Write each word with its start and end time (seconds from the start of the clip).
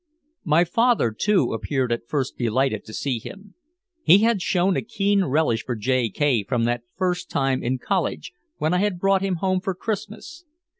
My 0.43 0.63
father 0.63 1.11
too 1.11 1.53
appeared 1.53 1.91
at 1.91 2.07
first 2.07 2.35
delighted 2.35 2.85
to 2.85 2.93
see 2.95 3.19
him. 3.19 3.53
He 4.01 4.17
had 4.23 4.41
shown 4.41 4.75
a 4.75 4.81
keen 4.81 5.25
relish 5.25 5.63
for 5.63 5.75
J. 5.75 6.09
K. 6.09 6.43
from 6.43 6.63
that 6.63 6.81
first 6.97 7.29
time 7.29 7.61
in 7.61 7.77
college 7.77 8.33
when 8.57 8.73
I 8.73 8.79
had 8.79 8.97
brought 8.97 9.21
him 9.21 9.35
home 9.35 9.61
for 9.61 9.75
Christmas. 9.75 10.43